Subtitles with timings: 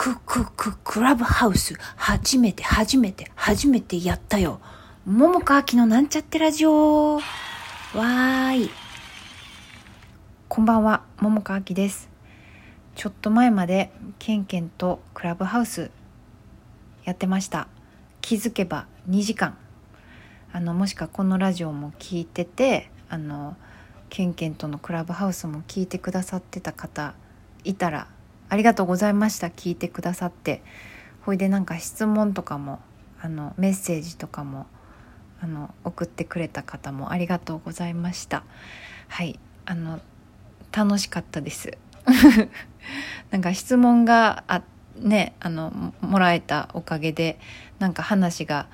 [0.00, 4.60] ククククラブハウス初めて初めて初めてやったよ。
[5.04, 7.16] 桃川きのなんちゃってラジオ。
[7.16, 8.70] わーい。
[10.48, 11.02] こんばんは。
[11.18, 12.08] 桃川きです。
[12.94, 13.90] ちょっと前まで
[14.20, 15.90] ケンケンとクラブハウス
[17.02, 17.66] やってました。
[18.20, 19.58] 気づけば2時間。
[20.52, 23.56] あのもしくはこのラジオも聞いててあの
[24.10, 27.14] ケンケンとのクラブハウスも聞いてくださってた方
[27.64, 28.06] いたら
[28.48, 29.48] ありがとうございました。
[29.48, 30.62] 聞いてくださって。
[31.22, 32.80] ほいでなんか質問とかも
[33.20, 34.66] あのメッセージとかも
[35.40, 38.44] あの送ってくれた方もありがとうございました。
[39.08, 39.38] はい。
[39.66, 40.00] あの
[40.72, 41.76] 楽しかったです。
[43.30, 44.62] なんか質問があ
[44.96, 47.38] ねあのもらえたおかげで
[47.78, 48.68] なんか話が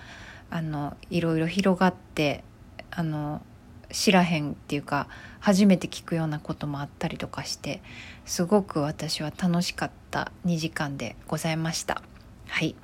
[0.51, 2.45] あのいろいろ広がって
[2.91, 3.43] あの
[3.91, 5.09] 知らへんっていうか
[5.45, 7.83] 初めて聞くようなこともあったりとかして
[8.25, 12.01] すごく私は楽しかった2時間でございました。
[12.49, 12.75] はい。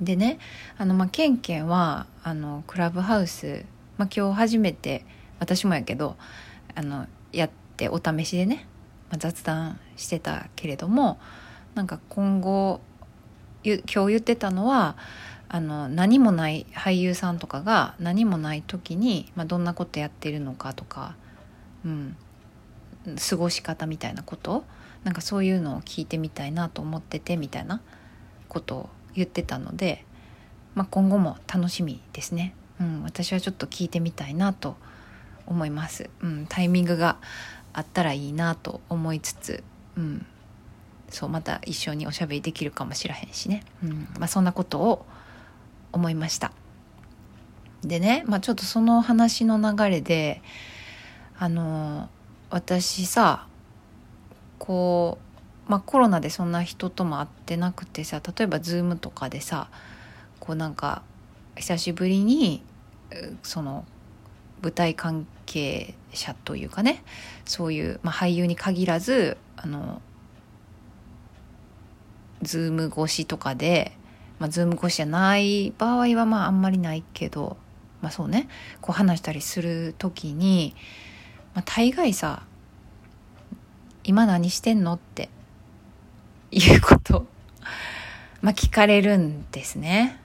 [0.00, 0.38] でね
[0.78, 3.66] あのまあケンケンはあのクラブハウス、
[3.98, 5.04] まあ、今日初めて
[5.38, 6.16] 私もやけど
[6.74, 8.66] あのやってお試しでね、
[9.10, 11.20] まあ、雑談してたけれども
[11.74, 12.80] なんか今後
[13.64, 14.96] 今日言ってたのは
[15.50, 21.16] あの何もない俳優さんとかが何もない時に、まあ、どんなことやってるのかとか、
[21.84, 22.16] うん、
[23.30, 24.64] 過ごし方みたいなこと？
[25.04, 27.80] なんかそういうのを聞いてみたいなと思っててみたいな
[28.48, 30.04] ことを言ってたので、
[30.74, 34.76] まあ、今後も楽しみですね、うん、私はちょっと聞いてみたいなと
[35.46, 37.16] 思います、うん、タイミングが
[37.72, 39.64] あったらいいなと思いつつ、
[39.96, 40.26] うん、
[41.08, 44.08] そうまた一緒におしゃべりできるかもしらへんしね、うん。
[44.18, 45.06] まあ、そんなことを
[45.92, 46.52] 思いました。
[47.82, 50.42] でね、まあ、ちょっとその話の流れで
[51.40, 52.08] あの
[52.50, 53.46] 私さ
[54.60, 55.18] こ
[55.66, 59.68] う、まあ、コロナでそんな人とも会ってなくてさ例えば Zoom とかでさ
[60.38, 61.02] こうなんか
[61.56, 62.62] 久しぶりに
[63.42, 63.84] その
[64.62, 67.02] 舞台関係者というかね
[67.44, 70.00] そういう、まあ、俳優に限らずあの
[72.42, 73.92] Zoom 越しとかで
[74.40, 77.58] まあ、ズーム越しじゃない場合はまああんまりないけど、
[78.00, 78.48] まあそうね、
[78.80, 80.74] こう話したりする時に、
[81.54, 82.42] まあ大概さ、
[84.04, 85.28] 今何してんのって
[86.50, 87.26] いうこと
[88.42, 90.18] まあ聞かれるんですね。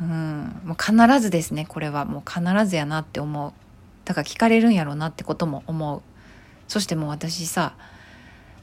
[0.00, 0.60] うん。
[0.64, 3.52] もう必ずですね、これはもう必ずやなって思う。
[4.04, 6.02] だから聞かれるんやろうなってことも思う。
[6.68, 7.74] そしてもう私さ、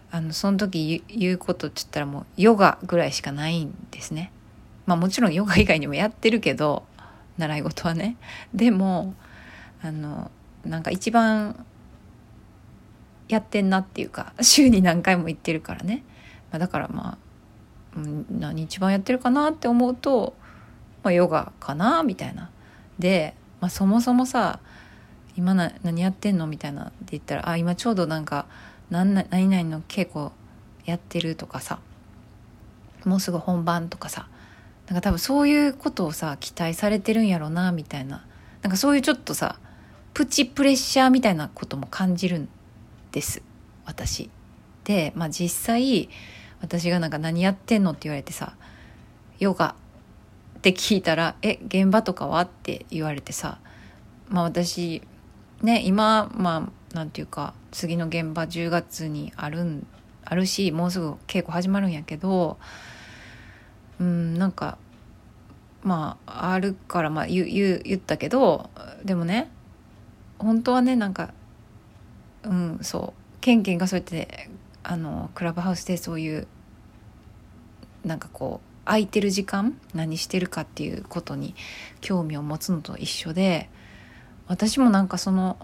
[0.10, 4.32] あの、その時言うことって言ったらもうヨガぐらいしかないんですね。
[4.88, 6.84] まあもちろんヨガ以外にもやってるけど
[7.38, 8.18] 習い事はね
[8.54, 9.14] でも
[9.84, 10.32] あの
[10.66, 11.64] なんか一番
[13.28, 16.04] やってんなっていうか週に何回も行ってるからね、
[16.52, 17.18] まあ、だからまあ、
[17.98, 20.36] うん、何一番やってるかなって思うと、
[21.04, 22.50] まあ、ヨガかなみたいな。
[23.00, 24.60] で、まあ、そもそもさ
[25.36, 26.86] 今な何やってんのみたいな。
[26.86, 28.46] って言ったらあ今ちょうどなんか
[28.90, 29.26] 何々
[29.64, 30.32] の稽古
[30.86, 31.80] やってるとかさ
[33.06, 34.28] もうすぐ本番とかさ
[34.88, 38.26] なんか多分そういうことをさ期待されてるんやろうなみたいな。
[38.64, 39.60] なんかそういうちょっとさ
[40.14, 42.50] プチプレッシャーみたいなことも感じるん
[43.18, 43.42] です
[43.84, 44.30] 私。
[44.84, 46.08] で、まあ、実際
[46.62, 48.56] 私がなんか何やってんのって言われてさ
[49.40, 49.76] ヨガ
[50.58, 53.60] って聞いたら「え現場とかは?」って言われてさ
[54.30, 55.02] まあ私
[55.64, 59.88] ね今まあなんていうか次の現場10月にあるん
[60.24, 62.60] あるしもうすぐ稽古始まるんやけど
[64.00, 64.78] うんなんか
[65.82, 68.70] まああるからまあ言言言ったけど
[69.04, 69.50] でもね
[70.38, 71.34] 本当はねなんか
[72.48, 73.42] うんそう。
[73.42, 74.50] ケンケンがそうやって
[74.84, 76.48] あのクラブハウスでそういう
[78.04, 81.56] なんかこう空いてる時間何してるかっていうことに
[82.02, 83.70] 興味を持つのと一緒で
[84.48, 85.58] 私もなんかその、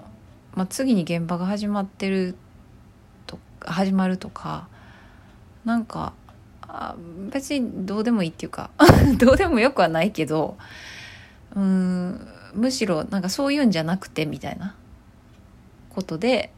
[0.55, 2.35] まあ、次に現場が始まってる
[3.25, 4.67] と始まるとか
[5.63, 6.13] なんか
[6.61, 6.95] あ
[7.31, 8.71] 別にどうでもいいっていうか
[9.19, 10.57] どうでもよくはないけど
[11.55, 14.75] うんむしろなんかそういうんじゃなくてみたいな
[15.89, 16.51] ことで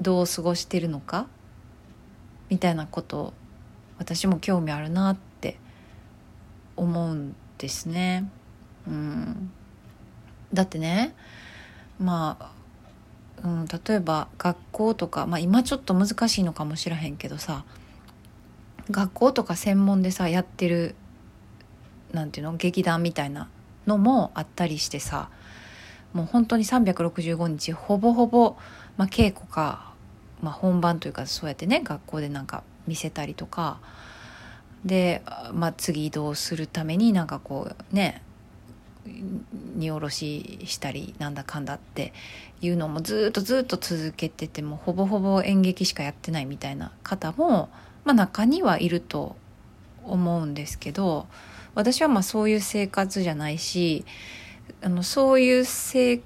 [0.00, 1.26] どう過ごしてるのか？
[2.48, 3.34] みたいなこと
[3.98, 5.58] 私も興味あるなって
[6.76, 8.30] 思うんですね。
[8.86, 9.50] うん、
[10.54, 11.14] だってね
[11.98, 12.50] まあ、
[13.44, 17.64] うん、例えば学校とか、まあ、今ちょっと難しいのかもしれへんけどさ
[18.90, 20.94] 学校とか専門でさやってる
[22.12, 22.56] なんていうの？
[22.56, 23.48] 劇団みたいな
[23.86, 25.28] のもあったりしてさ
[26.14, 28.56] もう本当に365日ほぼほぼ、
[28.96, 29.87] まあ、稽古か、
[30.42, 33.78] まあ、本番というかそうやってね学校でなんか見せたりとか
[34.84, 38.22] で、まあ、次移動するためになんかこうね
[39.76, 42.12] 荷下ろししたりなんだかんだって
[42.60, 47.70] いうのもずっとずっと続けててもほぼほぼ演劇しかやってないみたいな方も、
[48.04, 49.36] まあ、中にはいると
[50.04, 51.26] 思うんですけど
[51.74, 54.04] 私はまあそういう生活じゃないし
[54.82, 56.20] あのそういう生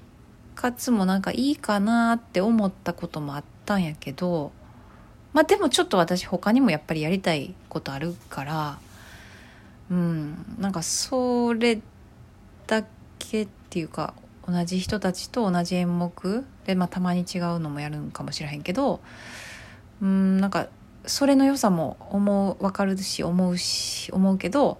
[0.55, 4.51] 活もなんかいいかなって思ったこともあってたんやけど
[5.33, 8.79] まあでもちょっと私他にもやっぱりやりたいことあるから
[9.89, 11.81] うんなんかそれ
[12.67, 12.85] だ
[13.19, 14.13] けっていうか
[14.47, 18.99] 同じ人たちと同じ演目で、まあ、たまに違うのもやるんかもしれへんけど
[20.01, 20.67] うんなんか
[21.05, 24.77] それの良さも思う分かるし思うし思うけど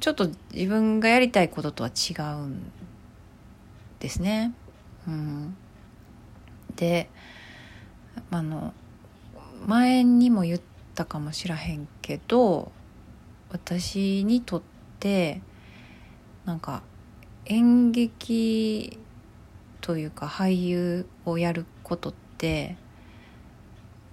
[0.00, 2.72] ちょっと自分がやりたいこととは違うん
[3.98, 4.54] ですね。
[5.06, 5.56] うん、
[6.76, 7.10] で
[8.30, 8.72] あの
[9.66, 10.60] 前にも言っ
[10.94, 12.72] たかもしらへんけど
[13.50, 14.62] 私にとっ
[14.98, 15.40] て
[16.44, 16.82] なんか
[17.46, 18.98] 演劇
[19.80, 22.76] というか俳優をやることって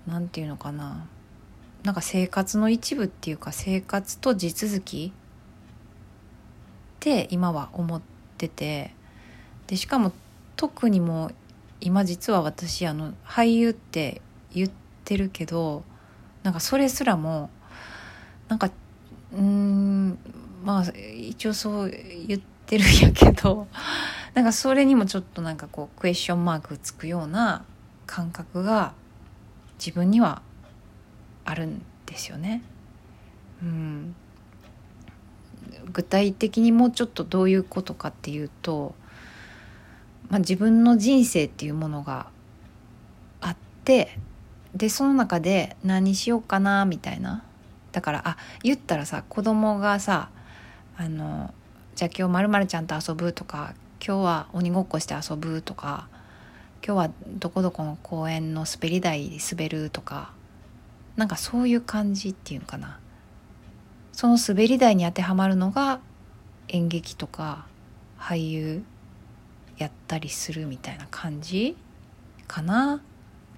[0.08, 1.08] 何て言うのかな。
[1.84, 8.02] なんか生活の一部っていうか生活と地続きって今は思っ
[8.38, 8.94] てて
[9.68, 10.12] でしかも
[10.58, 11.32] 特にも
[11.82, 14.22] 今実は私あの俳優って
[14.54, 14.70] 言っ
[15.04, 15.84] てるけど
[16.44, 17.50] なんかそれすらも
[18.48, 18.72] なんか
[19.34, 20.18] うん
[20.64, 20.86] まあ
[21.16, 21.92] 一応そう
[22.28, 23.68] 言ってるんやけど
[24.34, 27.66] なんかそれにもちょっとなんかこうクエスチョンマークつくような
[28.06, 28.94] 感覚が
[29.80, 30.42] 自分には
[31.46, 32.64] あるんですよね。
[33.62, 34.16] うん、
[35.92, 38.94] 具体的にもうちょっとどういうことかっていうと、
[40.30, 42.28] まあ、自分の人生っていうものが
[43.42, 44.18] あって
[44.76, 47.44] でその中で何しようかなみたいな。
[47.94, 50.30] だからあ言ったらさ子供がさ
[50.98, 51.54] あの
[51.96, 53.74] じゃあ今日まるまるちゃんと遊ぶとか
[54.06, 56.08] 今日は鬼ごっこして遊ぶとか
[56.86, 60.32] 今日はどこどこの公園の滑り台滑るとか
[61.16, 63.00] なんかそういう感じっていうかな。
[64.12, 66.00] その滑り台に当てはまるのが
[66.70, 67.66] 演劇とか
[68.20, 68.84] 俳優。
[69.78, 71.76] やったりするみたいな感じ
[72.48, 73.02] かな。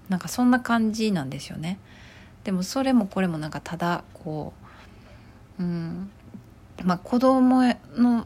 [0.10, 1.80] なんかそんな感じなんですよね。
[2.44, 4.54] でもそれもこれもなんかただこ
[5.60, 6.10] ううん
[6.84, 7.62] まあ子供
[7.96, 8.26] の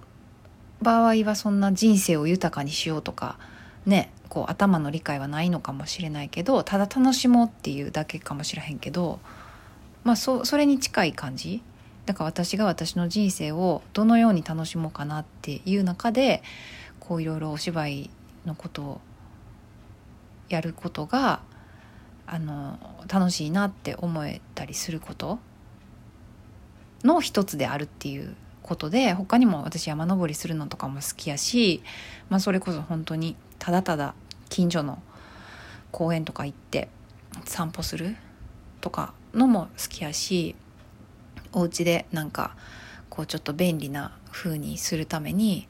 [0.81, 3.37] 場合はそんな人生を豊かにしようとか
[3.85, 9.19] ねこう頭の理解はないのかもしれないけどただ楽しもうっていうだけかもしれへんけど
[10.03, 11.61] まあそそれに近い感じ。
[12.05, 16.43] だから私が私の人生をどのように楽しもうかなっていう中で
[17.07, 18.09] こういろいろお芝居
[18.45, 19.01] のことを
[20.47, 21.41] やることが
[22.25, 22.79] あの
[23.11, 25.39] 楽しいなって思えたりすること
[27.03, 31.83] の一つであるっていうことで他にも私山登りするのとかも好きやし、
[32.29, 34.15] まあ、それこそ本当にただただ
[34.47, 35.01] 近所の
[35.91, 36.87] 公園とか行って
[37.43, 38.15] 散歩する
[38.79, 40.55] とかのも好きやし
[41.51, 42.55] お家でなんか
[43.09, 45.67] こうちょっと便利な風にするために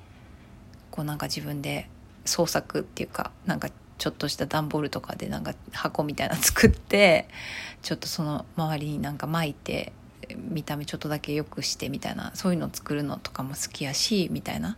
[0.94, 1.90] こうなんか自分で
[2.24, 7.28] 創作っていうかなんかちょっとした段ボールとかでなんか箱みたいな作って
[7.82, 9.92] ちょっとその周りになんか巻いて
[10.38, 14.78] 見た目ちょっとだけ良くしてみたいなそういうの作るのとかも好きやしみたいな。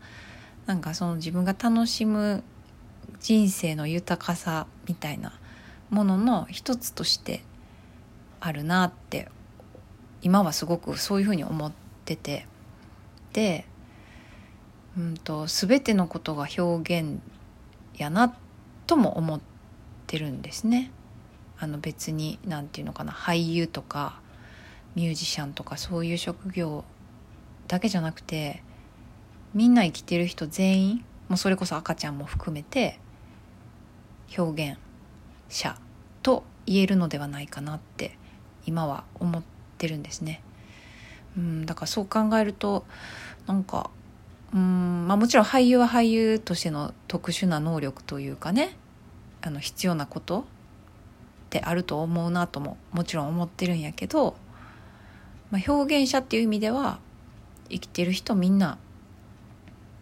[0.68, 2.44] なんかその自分が楽しむ
[3.20, 5.38] 人生の豊かさみたいな
[5.90, 7.44] ものの一つとして
[8.40, 9.30] あるなって
[10.24, 11.72] 今はすごくそういうふうに思っ
[12.06, 12.48] てて。
[13.34, 13.66] で、
[14.98, 17.20] うんと、全てのことが表現
[17.98, 18.36] やな
[18.88, 19.42] とも思っ
[20.08, 20.92] てるんですね。
[21.58, 24.20] あの別に何て言うのかな俳優とか
[24.96, 26.84] ミュージシャンとかそういう職業
[27.68, 28.62] だけじゃなくて
[29.54, 33.00] みんな生きてる人全員もうそれこそ赤ちゃんも含めて
[34.38, 34.80] 表現
[35.48, 35.78] 者
[36.22, 38.18] と言えるのではないかなって
[38.66, 39.44] 今は思っ
[39.78, 40.42] てるんですね。
[41.38, 42.86] うんだからそう考えると
[43.48, 43.90] なんか
[44.56, 48.78] うんまあもちろん俳優は俳優としての特殊な能力というかね
[49.42, 50.44] あの必要なことっ
[51.50, 54.36] てあると思うなとももちろん思ってるんやけど、
[55.52, 57.00] まあ、表現者っていう意味では
[57.70, 58.78] 生きてる人みんな、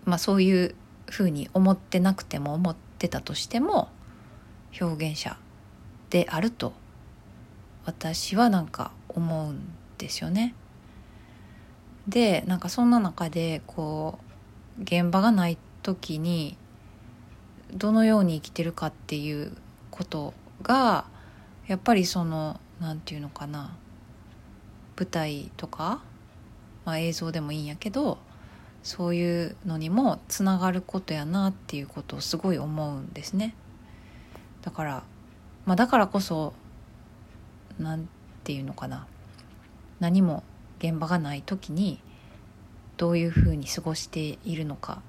[0.06, 0.76] まあ、そういう
[1.10, 3.90] ふうに思ってなくても思ってたとしても
[4.80, 5.38] 表現者
[6.12, 6.74] であると
[7.86, 9.62] 私はなんか思うん
[9.98, 10.54] ですよね。
[12.08, 14.23] でなんかそんな中でこう
[14.82, 16.58] 現場がない時に
[17.74, 19.56] どのように生きてるかっていう
[19.92, 21.06] ことが
[21.68, 23.76] やっぱりその何て言うのかな
[24.98, 26.02] 舞台とか
[26.86, 28.18] まあ、映像でもいいんやけど
[28.84, 33.56] そういうのにもつながることやなっていうことをすごい思うんですね。
[34.62, 35.04] だから、
[35.66, 36.54] まあ、だからこそ
[37.80, 38.08] 何
[38.44, 39.08] て言うのかな
[40.00, 40.44] 何も
[40.80, 42.00] 現場がない時に
[42.98, 45.02] どういうふうに過ごしているのか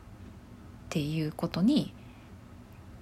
[0.86, 1.92] っていうことに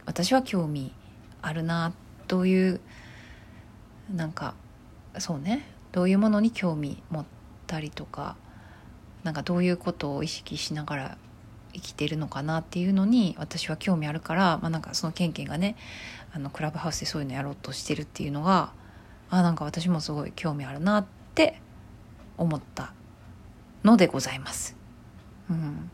[0.06, 0.92] 私は興味
[1.40, 1.92] あるな
[2.28, 2.80] どういう
[4.14, 4.54] なんか
[5.18, 7.24] そうねどういうものに興味持っ
[7.66, 8.36] たりとか
[9.24, 11.18] なんかどういうことを意識しながら
[11.74, 15.76] 生きてるのかなっていうのに私は興味あるから、まあ、なんかそのケンケンがね
[16.34, 18.72] あのクラブハウスでそういうのやろうとしてるっていうのが
[19.30, 21.60] あなんか私もすごい興味あるなって
[22.36, 22.92] 思った
[23.84, 24.76] のでございます。
[25.50, 25.90] うん、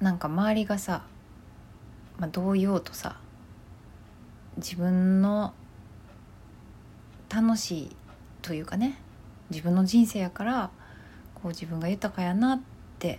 [0.00, 1.02] なんか周りがさ、
[2.18, 3.16] まあ、どう言おうとさ
[4.56, 5.52] 自分の
[7.28, 7.96] 楽しい
[8.40, 8.98] というかね
[9.50, 10.70] 自分の人生やから
[11.34, 12.60] こう自分が豊かやなっ
[12.98, 13.18] て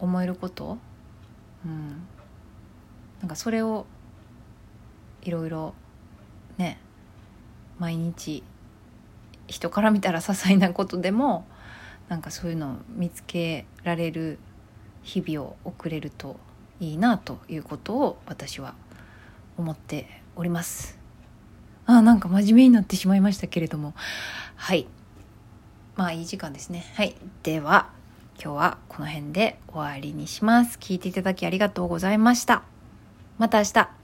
[0.00, 0.78] 思えること、
[1.64, 2.06] うん、
[3.20, 3.86] なんかそれを
[5.22, 5.74] いろいろ
[6.56, 6.78] ね
[7.78, 8.42] 毎日
[9.46, 11.46] 人から見たら些細なことでも
[12.08, 14.38] なんかそういうのを見つけられる
[15.02, 16.36] 日々を送れると
[16.80, 18.74] いいなということを私は
[19.56, 20.98] 思っております。
[21.86, 23.94] あなんか真面目になってしまいましたけれども。
[24.56, 24.86] はい。
[25.96, 26.84] まあいい時間ですね。
[26.94, 27.14] はい。
[27.42, 27.90] では
[28.42, 30.78] 今日はこの辺で終わりにします。
[30.78, 32.62] 聞いていただきありがとうございました。
[33.38, 34.03] また明日。